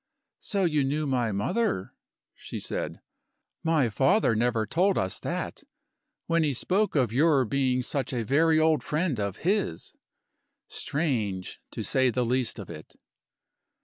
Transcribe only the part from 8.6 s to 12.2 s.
friend of his. Strange, to say